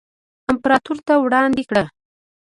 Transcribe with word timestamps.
امپراتور 0.51 0.97
ته 1.07 1.13
وړاندې 1.25 1.63
کړه. 1.69 1.83